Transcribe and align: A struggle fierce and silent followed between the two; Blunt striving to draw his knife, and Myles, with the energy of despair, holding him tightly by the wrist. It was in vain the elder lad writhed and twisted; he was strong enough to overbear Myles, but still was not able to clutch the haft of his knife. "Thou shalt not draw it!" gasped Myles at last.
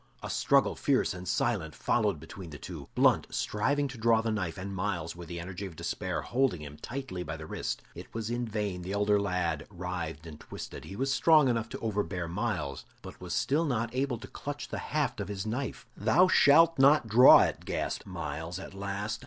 A 0.23 0.31
struggle 0.31 0.75
fierce 0.75 1.13
and 1.13 1.27
silent 1.27 1.75
followed 1.75 2.19
between 2.19 2.49
the 2.49 2.57
two; 2.57 2.87
Blunt 2.95 3.27
striving 3.29 3.87
to 3.89 3.99
draw 3.99 4.19
his 4.23 4.33
knife, 4.33 4.57
and 4.57 4.75
Myles, 4.75 5.15
with 5.15 5.27
the 5.27 5.39
energy 5.39 5.67
of 5.67 5.75
despair, 5.75 6.23
holding 6.23 6.61
him 6.63 6.77
tightly 6.77 7.21
by 7.21 7.37
the 7.37 7.45
wrist. 7.45 7.83
It 7.93 8.11
was 8.11 8.31
in 8.31 8.47
vain 8.47 8.81
the 8.81 8.93
elder 8.93 9.19
lad 9.21 9.67
writhed 9.69 10.25
and 10.25 10.39
twisted; 10.39 10.85
he 10.85 10.95
was 10.95 11.13
strong 11.13 11.49
enough 11.49 11.69
to 11.69 11.79
overbear 11.81 12.27
Myles, 12.27 12.83
but 13.03 13.13
still 13.31 13.61
was 13.65 13.69
not 13.69 13.93
able 13.93 14.17
to 14.17 14.27
clutch 14.27 14.69
the 14.69 14.79
haft 14.79 15.19
of 15.21 15.27
his 15.27 15.45
knife. 15.45 15.85
"Thou 15.95 16.27
shalt 16.27 16.79
not 16.79 17.07
draw 17.07 17.41
it!" 17.41 17.63
gasped 17.63 18.07
Myles 18.07 18.57
at 18.57 18.73
last. 18.73 19.19